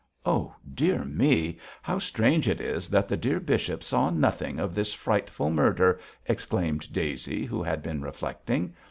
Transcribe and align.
'Oh, 0.25 0.55
dear 0.73 1.05
me! 1.05 1.59
how 1.83 1.99
strange 1.99 2.47
it 2.49 2.59
is 2.59 2.89
that 2.89 3.07
the 3.07 3.15
dear 3.15 3.39
bishop 3.39 3.83
saw 3.83 4.09
nothing 4.09 4.59
of 4.59 4.73
this 4.73 4.95
frightful 4.95 5.51
murder,' 5.51 5.99
exclaimed 6.25 6.91
Daisy, 6.91 7.45
who 7.45 7.61
had 7.61 7.83
been 7.83 8.01
reflecting. 8.01 8.73